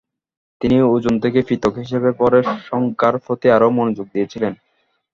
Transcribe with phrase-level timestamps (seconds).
[0.61, 4.53] তিনি ওজন থেকে পৃথক হিসেবে ভরের সংজ্ঞার প্রতি আরও মনোযোগ দিয়েছিলেন।